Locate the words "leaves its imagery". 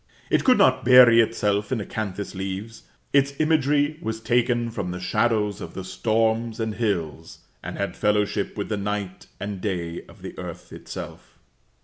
2.33-3.99